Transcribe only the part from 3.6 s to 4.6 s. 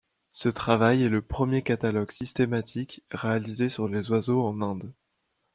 sur les oiseaux en